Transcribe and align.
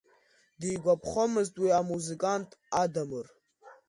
Дигәаԥхомызт 0.59 1.55
уи 1.61 1.71
амузыкант 1.79 2.49
Адамыр. 2.81 3.27